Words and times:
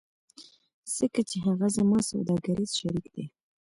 ځکه 0.95 1.21
چې 1.29 1.37
هغه 1.45 1.67
زما 1.77 1.97
سوداګریز 2.09 2.71
شریک 2.79 3.05
دی 3.15 3.25